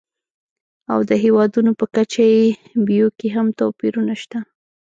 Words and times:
او 0.91 0.99
د 1.09 1.11
هېوادونو 1.23 1.71
په 1.79 1.85
کچه 1.95 2.23
یې 2.33 2.43
بیو 2.87 3.07
کې 3.19 3.27
هم 3.35 3.47
توپیرونه 3.59 4.13
شته. 4.21 4.39